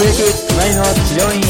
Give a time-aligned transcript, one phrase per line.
[0.00, 1.42] 隣の治療院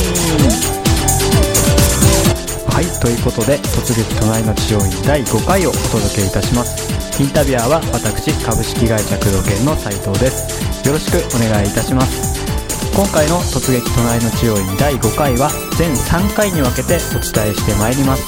[2.67, 7.23] はいということで突撃隣の治療院第5回をお届けいたします。
[7.23, 10.51] インタビュアーは私株式会社工藤研の斉藤です。
[10.85, 12.43] よろしくお願いいたします。
[12.91, 15.49] 今回の突撃隣の治療院第5回は
[15.79, 18.27] 全3回に分けてお伝えしてまいります。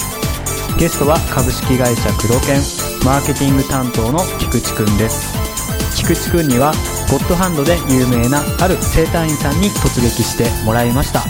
[0.78, 2.62] ゲストは株式会社工藤研
[3.04, 5.34] マーケティング担当の菊池くんです。
[5.96, 6.70] 菊池くんには
[7.12, 11.20] ゴッドハンドで有名なある整体院さんに突撃してもらいました。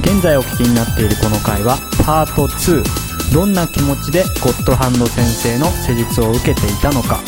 [0.00, 1.76] 現在お聞きになっているこの回は
[2.06, 2.82] パート2
[3.34, 7.20] どんな気持ちでゴッドハンド先生の施術を受けていたのか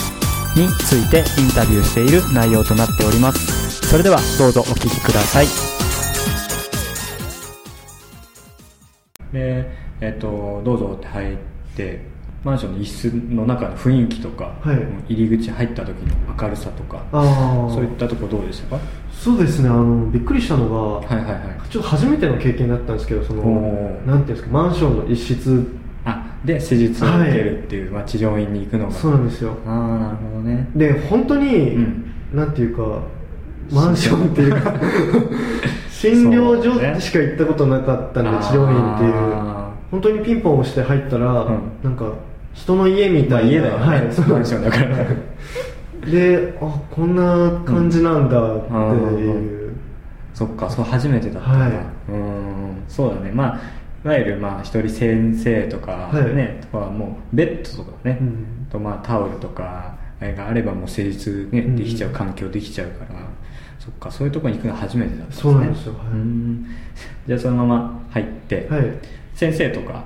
[0.56, 3.86] についてインタビューしている内容となっております。
[3.86, 5.46] それではどうぞお聞きください。
[9.34, 11.36] でえっ、とどうぞって入っ
[11.76, 12.00] て
[12.42, 14.72] マンションの一室の中の雰囲気とか、は
[15.08, 15.12] い。
[15.12, 18.82] 入り口入った時の明るさとかそういったところどうでしたか？
[19.12, 20.76] そうですねあのびっくりしたのが、
[21.06, 21.68] はいはいはい。
[21.68, 23.42] ちょっと初めての経験だったんですけどその
[24.06, 25.66] なんていうんですかマンションの一室。
[26.02, 28.92] あで施術を受けるっていう、まあ、治療院に行くのが。
[28.92, 29.54] そうなんですよ。
[29.66, 30.66] ああなるほどね。
[30.74, 32.12] で本当に、うん。
[32.32, 33.02] なんていうか
[33.70, 34.72] マンションっていうか
[35.90, 39.12] 診療所でしか行ったことなかったんで、治療院っていう。
[39.34, 41.60] あ本当にピンポン押して入ったら、うん。
[41.82, 42.04] なんか
[42.52, 45.06] 人の家みたいな、家だよね、はい、そうマンションだから
[46.10, 49.74] であこんな感じなんだっていう、
[50.34, 51.72] そっかそう初めてだったな、はい。
[52.08, 53.30] うんそうだね。
[53.30, 53.60] まあ
[54.04, 56.60] いわゆるまあ一人先生とかね、はい。
[56.60, 58.66] とかはもうベッドとかね、うん。
[58.70, 61.76] とまあタオルとかがあればもう施術ね、うん。
[61.76, 63.20] できちゃう環境できちゃうから。
[63.78, 65.42] そっかそういうところに行くの初めてだったんですね。
[65.42, 65.94] そうなんですよ。
[65.94, 66.06] はい。
[66.12, 66.66] うん。
[67.26, 68.84] じゃあそのまま入って、はい。
[69.34, 70.04] 先生とか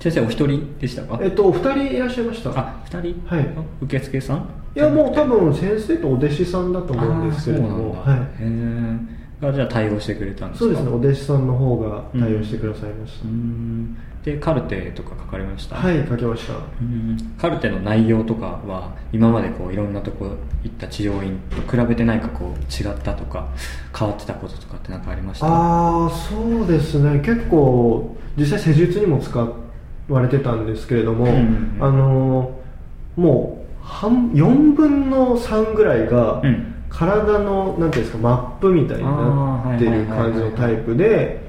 [0.00, 1.18] 先生お一人でしたか？
[1.22, 2.50] えっとお二人いらっしゃいました。
[2.50, 3.40] あ二人、はい。
[3.40, 4.48] あ受付さん？
[4.76, 8.18] いやもう多分先生とお弟子さんだと思うんですけれどもはい。
[8.18, 10.64] へえじゃあ対応してくれたんですか？
[10.64, 10.90] そうですね。
[10.90, 13.96] お弟子さんの方が対応してくださいました、うん。
[14.24, 15.76] でカルテとか書かれました？
[15.76, 16.54] はい書きました。
[16.54, 17.16] うん。
[17.38, 20.30] カルテの内容とかは今までこういろんなとこ
[20.62, 23.48] 行った治療院と比べて何かこう違ったとか
[23.96, 25.46] 変わってたこととかって何かありました？
[25.46, 27.20] ああそうですね。
[27.20, 29.44] 結構実際施術にも使
[30.08, 32.60] われてたんですけれども、うんあの
[33.16, 36.70] もう半4分の3ぐらいが、うん。
[36.88, 41.40] 体のなんていうんですかマップみたいになってる感じのタイプで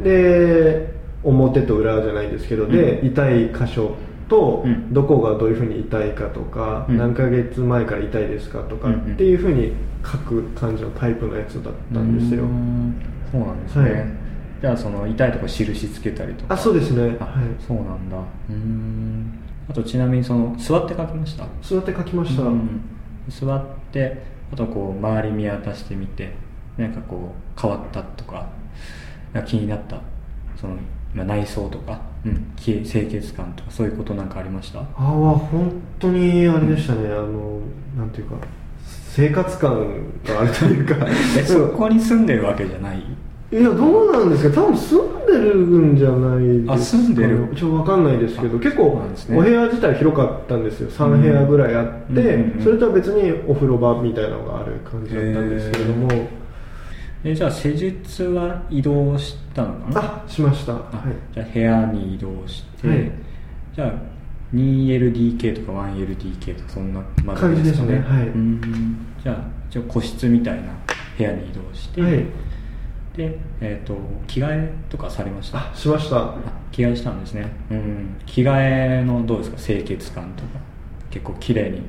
[0.00, 0.94] で
[1.24, 3.08] 表と裏じゃないですけど、でうん。
[3.08, 3.96] 痛い箇所
[4.28, 4.92] と、うん。
[4.94, 6.96] どこがどういうふうに痛いかとか、うん。
[6.96, 9.72] 何ヶ月前から痛いですかとか、っていうふうに
[10.04, 12.94] 書く感じのタイプのやつだったんですよ、うん。
[13.32, 14.21] そうなんですね、はい
[14.62, 16.54] じゃあその痛いとこ印つけたりとか。
[16.54, 17.16] あそうですね。
[17.20, 17.44] あはい。
[17.66, 18.16] そうなんだ。
[18.48, 19.38] うん。
[19.68, 21.46] あとちなみにその座って書きました？
[21.62, 22.80] 座って書きました、うん。
[23.28, 26.32] 座ってあとこう周り見渡してみて
[26.78, 28.46] なんかこう変わったとか
[29.46, 30.00] 気になった？
[30.60, 30.76] その、
[31.14, 34.80] まあ、内装とか、うん、き清潔感とかそういうことなんかありました？
[34.80, 37.58] ああは本当にあれでしたね、あの
[37.96, 38.36] なんていうか
[38.84, 39.80] 生活感
[40.24, 41.04] があるというか。
[41.36, 43.02] えそこに住んでるわけじゃない？
[43.52, 44.62] いやどうなんですか。
[44.62, 45.56] 多分住んでる
[45.92, 47.52] んじゃないですか、あ住んでる。
[47.54, 48.84] ちょっとわかんないですけどあ結構
[49.30, 50.90] お部屋自体広かったんですよ。
[50.90, 56.08] 3部屋ぐらいあって、うんそれとは別にお風呂場みたいなのがある感じだったんですけれども。
[57.24, 59.74] えじゃあ施術は移動したの？
[59.92, 63.12] かなあしました、はあい、じゃあ部屋に移動して、はい。
[63.76, 63.92] じゃあ
[64.56, 67.98] 2LDK とか 1LDK とかそんなま感じですね。
[67.98, 68.28] はい。
[68.28, 69.06] うん。
[69.22, 69.36] じゃあ
[69.68, 70.72] 一応個室みたいな
[71.18, 72.24] 部屋に移動して、はい
[73.16, 73.96] で、えー、と
[74.26, 75.70] 着替えとかされました？
[75.70, 76.16] あしました。
[76.18, 76.34] あ
[76.70, 77.46] 着替えしたんですね。
[77.70, 78.16] うん。
[78.24, 79.56] 着替えのどうですか？
[79.58, 80.60] 清潔感とか。
[81.10, 81.82] 結構綺麗に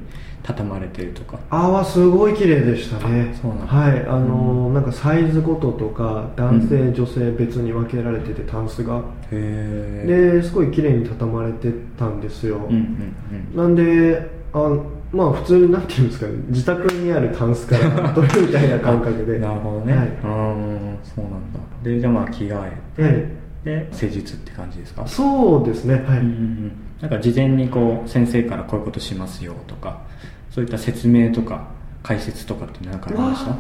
[0.44, 1.40] 畳まれてるとか。
[1.50, 3.32] あはすごい綺麗でしたね。
[3.34, 3.68] あそうなんだ。
[3.68, 4.00] はい。
[4.02, 4.74] あのーうん。
[4.74, 8.98] なんかサイズごととか男性、うん女性別に分けられててタンスが。
[8.98, 10.06] へえ
[10.42, 13.16] ですごい綺麗に畳まれてたんですよ、うんうん
[13.54, 13.58] うん。
[13.58, 14.70] なんであ
[15.12, 16.34] まあ普通になんていうんですかね。
[16.50, 19.40] 自宅にあるタンスから取るみたいな感覚で。
[19.40, 20.08] なるほどね、はい。
[20.08, 21.60] うんそうなんだ。
[21.84, 23.26] でじゃあまあ着替えて、はい。
[23.64, 25.04] で施術って感じですか？
[25.08, 30.02] そうですねはい、うんなんか事前にこう先生からこういうことしますよとか
[30.50, 31.68] そういった説明とか
[32.02, 33.58] 解説とかって何かありましたわ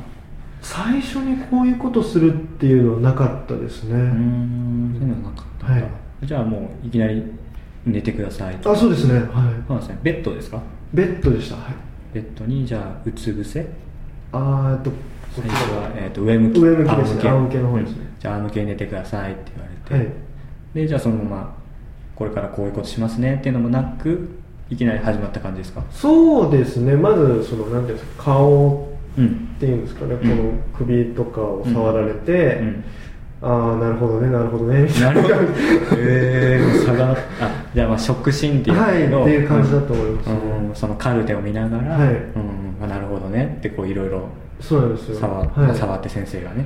[0.61, 5.83] 最初にこういうことするっていうのはなかったですね、うーんそういうのはなかったはい。
[6.23, 7.21] じゃあもういきなり
[7.85, 9.15] 寝てくださいあそうですね。
[9.15, 9.23] はい。
[9.23, 9.35] そう
[9.71, 9.99] なんですね。
[10.03, 10.61] ベッドですか？
[10.93, 11.55] ベッドでした。
[11.55, 11.73] はい。
[12.13, 13.67] ベッドにじゃあうつ伏せ？
[14.31, 14.97] あーえっとこ
[15.35, 16.59] 最初は、えー、と上向き。
[16.59, 17.21] 上向きですね。
[17.23, 17.97] 仰仰向けの方ですね。
[17.99, 18.19] うん。
[18.19, 20.13] じゃあ仰向けに寝てくださいって言われて、はい。
[20.75, 21.55] でじゃあそのまま
[22.15, 24.29] これからこういうことしますねっていうのもなく
[24.69, 25.83] いきなり始まった感じですか？
[25.91, 26.95] そうですね。
[26.95, 32.83] まずそのなんていうんですか顔うんっていうんですかね、この首とかを触られて、うん
[33.43, 34.83] ああなるほどねなるほどね。
[34.83, 35.53] みたないるほど感じ
[35.97, 37.17] えー、差があ
[37.75, 40.35] じゃあまあ触診っていうのはいっていう感じだと思いますね。
[40.35, 42.09] うんうんそのカルテを見ながら、はい。
[42.09, 43.57] うんあなるほどね。
[43.59, 44.27] ってこういろいろ
[44.59, 45.19] そうなんですよ。
[45.19, 45.75] 触,、はい。
[45.75, 46.65] 触って先生がね。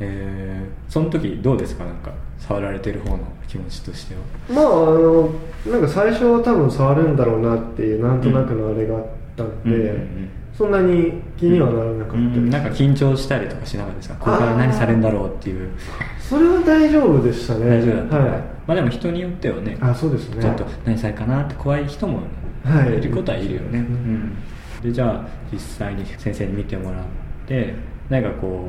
[0.00, 1.84] えー、その時どうですか？
[1.84, 4.20] なんか触られてる方の気持ちとしては。
[4.50, 5.30] まああの
[5.66, 9.04] なんか最初は多分触るんだろうなっていうなんとなくのあれがあっ
[9.36, 14.16] たんで、うんうんうんそんなに気にはならなかったうんなんか緊張したりとかしなかったですか？
[14.16, 15.70] これから何されるんだろうっていう。
[16.18, 17.78] それは大丈夫でしたね。
[17.78, 18.42] 大丈夫だった、はい。
[18.66, 20.42] まあでも人によってはねあそうですね。
[20.42, 22.22] ちょっと何されるかなって怖い人も
[22.64, 22.98] はい。
[22.98, 23.84] いることはいるよね、うん。
[23.84, 24.36] うん。
[24.82, 27.04] でじゃあ実際に先生に見てもらっ
[27.46, 27.74] て
[28.10, 28.68] なんかこ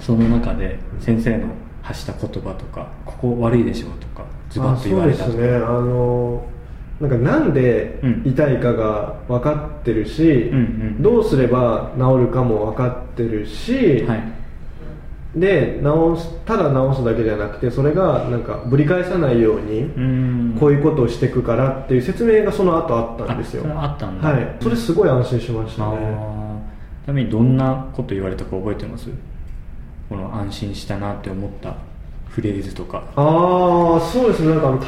[0.00, 1.46] うその中で先生の
[1.80, 5.28] 発した言葉とかここ悪いでしょうとかズバッと言われたとか。
[5.28, 5.56] あそうですね。
[5.58, 6.44] あの
[7.00, 8.22] なんかなんでうん。
[8.24, 11.02] 痛いかが分かってるし、うんうん。
[11.02, 14.22] どうすれば治るかも分かってるし、はい。
[15.34, 20.56] で治すただ治すだけじゃなくてそれがなんかぶり返さないように、うん。
[20.60, 23.64] こういうことをしていくからっていう説明がその後あったんですよ。
[23.76, 24.28] あったんだ。
[24.28, 24.56] はい。
[24.60, 27.04] それすごい安心しましたあねー。
[27.04, 29.10] ちなみにどんなこと言われたか覚えてます？
[30.08, 31.74] この安心したなって思った
[32.34, 33.04] フレーズとか。
[33.14, 34.48] ああそうですね。
[34.54, 34.80] なんかあの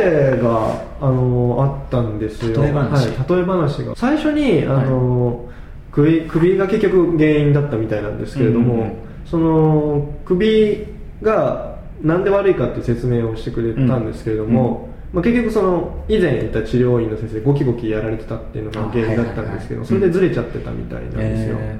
[0.00, 2.62] 例えがあのあったんですよ。
[2.62, 3.08] 例え話？
[3.08, 3.96] はい、例え話が。
[3.96, 5.48] 最初にあの、
[5.92, 8.96] 首首が結局原因だったみたいなんですけれども、うんうんうん。
[9.24, 10.86] その首
[11.22, 21.78] がなんで悪いかっていう説明をしてくれたんですけれども、まあ、結局その以前いた治療院の先生ゴキゴキやられてたっていうのが原因だったんですけどあそれでずれちゃってたみたいなんですよ、え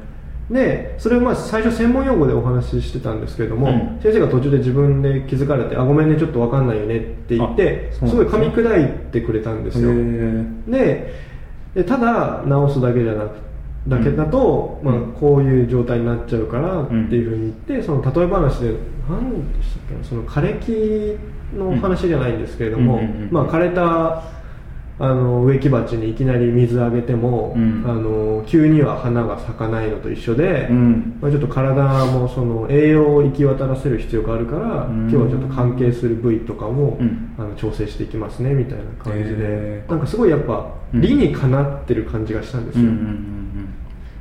[0.51, 4.01] でそれをまあ最初専門用語でお話ししてたんですけれども、うん。
[4.03, 9.93] 先生が途中で自分で気づかれて「あごめんねちょっと分かんないよね」って言ってすごい噛み砕いてくれたんですよ。
[10.69, 11.15] で
[11.75, 13.31] でただ治すだけじゃなく
[13.89, 15.03] だけだと、まあうん。
[15.05, 18.75] うん、こういう状態になっちゃうからってんいうふうに言ってその例え話で
[19.09, 23.29] 何でしたっけなその枯れ木の話じゃないんですけれども、うんうんうんうん。
[23.31, 24.23] まあ、枯れた
[25.03, 27.83] あの植木鉢にいきなり水あげても、うん。
[27.87, 31.19] あの急には花が咲かないのと一緒で、うん。
[31.23, 35.09] まあ、ちょっと体もその栄養を行き渡らせる必要があるから、うん。
[35.09, 37.35] 今日はちょっと関係する部位とかも、うん。
[37.39, 39.91] あの調整していきますねみたいな感じで、へー。
[39.91, 41.01] なんかすごいやっぱうん。
[41.01, 42.85] 理にかなってる感じがしたんですよ、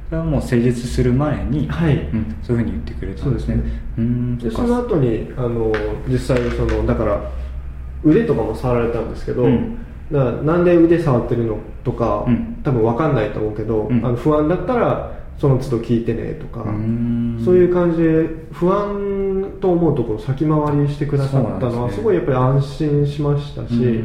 [0.07, 1.97] それはもう施術する前に、はい。
[1.97, 3.55] うん、そういうふうに言ってくれたんですね。
[3.55, 4.05] そう
[4.37, 4.51] ですね。
[4.51, 5.73] その後にあの
[6.07, 7.21] 実際そのだから
[8.05, 9.77] 腕とかも触られたんですけど、うん
[10.11, 12.61] だからなんで腕触ってるのとか、うん。
[12.63, 14.05] 多分分かんないと思うけど、うん。
[14.05, 17.41] あの不安だったらその都度聞いてねとか、うん。
[17.43, 24.03] そういう感じで不安と思うところ先回りしてくださったのはすごいやっぱり安心しましたし、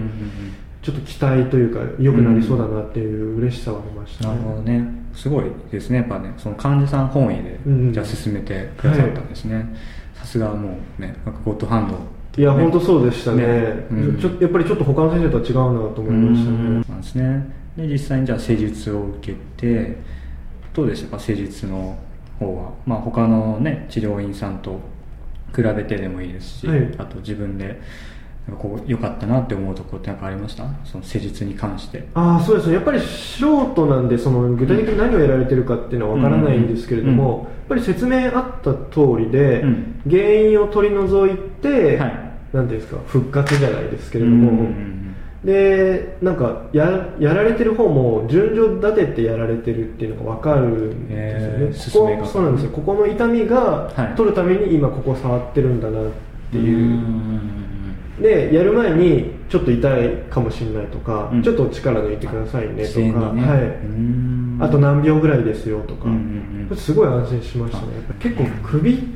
[0.83, 4.89] ちょっと期待というか良くなりそうだなっていう嬉しさはありましたなね、るほどね。
[5.15, 9.75] すごいですねやっぱねその患者さん本位で、うんじゃあ進めてくださったんですね、
[10.15, 11.99] さすがもうねなんかゴッドハンド
[12.37, 13.47] いや本当そうでしたね。
[13.47, 13.87] ね。
[13.91, 14.19] うん。
[14.21, 16.87] ちょやっぱりちょっと他の先生とは違うなと思いましたうんね。
[16.89, 17.55] なんですね。
[17.77, 19.99] で実際にじゃあ施術を受けて
[20.73, 21.17] どうでした？
[21.17, 21.97] か施術の
[22.41, 22.73] 方は。
[22.87, 24.81] まあ他のね治療院さんと
[25.55, 26.93] 比べてでもいいですし、はい。
[26.99, 27.81] あと自分で
[28.59, 30.65] こう良かったなって思うところって何かありました？
[30.85, 32.09] その施術に関して。
[32.15, 32.69] ああそうです。
[32.69, 37.45] ねやっぱり素人なんでその具体的に何をやられてるかっていうのは分からないんですけれども、うん。
[37.45, 40.00] やっぱり説明あった通りで、うん。
[40.11, 42.24] 原因を取り除いて、はい
[42.54, 45.00] なんていうんですか復活じゃないですけれども、うんうんうん
[45.44, 52.70] でなんかややられてる方も順序立ててやられてるっていうのが分かるんですよね、へーここそうなんですよ。
[52.70, 54.16] ここの痛みがはい。
[54.16, 56.04] 取るために今ここ触ってるんだなっ
[56.50, 57.64] ていう、うん
[58.23, 61.42] でやる前にちょっと痛いかもしれないとか、うん。
[61.42, 63.42] ちょっと力抜いてくださいね自とか、ね。
[63.42, 63.61] はい。
[63.61, 64.58] うん。
[64.61, 66.76] あと何秒ぐらいですよとか、うんうんうん。
[66.76, 67.87] すごい安心しましたね。
[68.20, 69.14] 結構首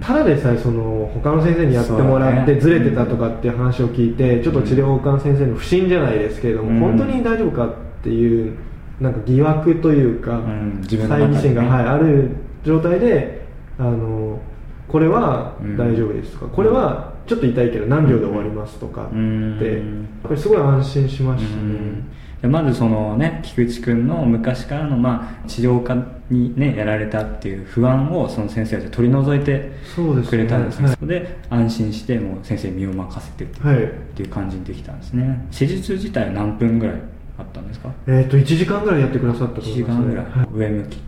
[0.00, 6.96] ただでさえその他の先生にやってもらってずれてたとかっていう話を聞いて、ちょっと治療科の先生の不審じゃないですけれども、うん。
[6.96, 8.56] 本当に大丈夫かっていう
[9.00, 10.80] なんか疑惑というか、ん。
[10.82, 12.30] 自分の疑心が、はい、ある
[12.64, 13.46] 状態で
[13.78, 14.40] あの
[14.88, 20.08] これは大丈夫ですとか、これはちょっと痛いけど何秒で終わりますとかって、うん。
[20.22, 22.04] やっぱりすごい安心しましたね。
[22.48, 25.94] まずそのね菊池君の昔からのまあ治療家
[26.30, 30.30] にねやられたっていう不安をその先生たち取り除いてそうですね。
[30.30, 30.86] くれたんですね。
[30.88, 30.96] はい。
[30.98, 33.84] それで安心してもう先生に身を任せてはい。
[33.84, 35.46] っていう感じにできたんですね。
[35.50, 36.96] 施術自体は何分ぐらい
[37.38, 37.90] あったんですか？
[38.06, 40.48] えっ、と1時間ぐらいやってくださったと1思います、ね、時間ぐらい、はい。
[40.52, 40.98] 上向き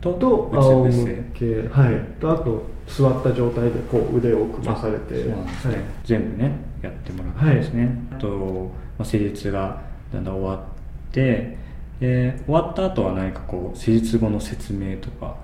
[0.00, 1.68] とと仰向け。
[1.68, 2.20] はい。
[2.20, 5.22] とあと座った状態でこう腕を組まされて。
[5.22, 5.84] そうなんですね、はい。
[6.04, 9.80] 全部ねやってもらったんですね、あと、まあ、施術が
[10.12, 10.71] だんだん終わ
[11.12, 11.56] って
[12.00, 15.36] で終わった後は何かこう施術後の説明とか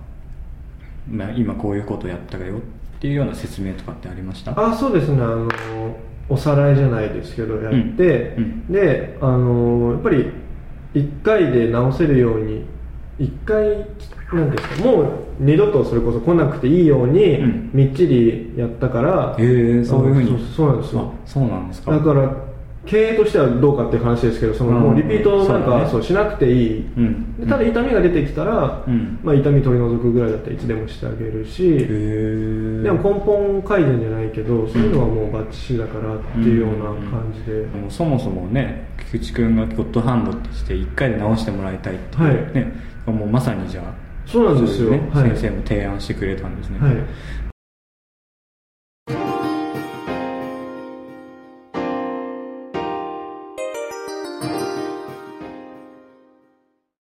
[1.10, 2.60] まあ、今こういうことやったよっ
[3.00, 4.52] ていうような説明とかってありました？
[4.58, 5.22] あそうですね。
[5.22, 5.48] あの
[6.28, 8.72] おさらいじゃないですけどやって、うんうん。
[8.72, 10.26] であのやっぱり
[10.94, 12.66] 1回で直せるように
[13.18, 13.86] 1回
[14.38, 15.06] なんですかもう
[15.40, 17.70] 二度とそれこそ来なくていいようにうん。
[17.72, 20.28] みっちりやったから、へえそういうふうに。
[20.28, 21.00] そうそうなんですよ。
[21.00, 21.92] あそうなんですか。
[21.92, 22.36] だから
[22.88, 24.82] 経営としてはどうかっていう話ですけどそのうん。
[24.82, 26.86] もうリピートなんかそうしなくていい、
[27.46, 29.18] ただ痛みが出てきたら、うん。
[29.22, 31.86] まあ、痛み取り除くぐらいだったらいつでもしてあげるし、
[32.82, 42.72] でも根本改善じゃないけどそういうのはもうバッチリだからっていうような感じで、でもそもそもね菊池君がゴッドハンドとして1回で直してもらいたいっていうね、
[43.06, 43.94] もうまさにじゃあ
[44.26, 47.47] そうなんですよ、先生も提案してくれたんですね、はい